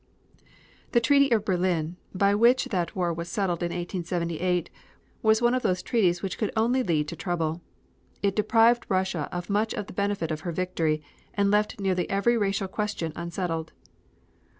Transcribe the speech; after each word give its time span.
The 0.93 0.99
treaty 0.99 1.29
of 1.29 1.45
Berlin, 1.45 1.95
by 2.11 2.33
which 2.33 2.65
that 2.71 2.95
war 2.95 3.13
was 3.13 3.29
settled 3.29 3.61
in 3.61 3.67
1878, 3.67 4.71
was 5.21 5.43
one 5.43 5.53
of 5.53 5.61
those 5.61 5.83
treaties 5.83 6.23
which 6.23 6.39
could 6.39 6.51
only 6.57 6.81
lead 6.81 7.07
to 7.09 7.15
trouble. 7.15 7.61
It 8.23 8.35
deprived 8.35 8.87
Russia 8.89 9.29
of 9.31 9.47
much 9.47 9.75
of 9.75 9.85
the 9.85 9.93
benefit 9.93 10.31
of 10.31 10.39
her 10.39 10.51
victory, 10.51 11.03
and 11.35 11.51
left 11.51 11.79
nearly 11.79 12.09
every 12.09 12.35
racial 12.35 12.67
question 12.67 13.13
unsettled. 13.15 13.73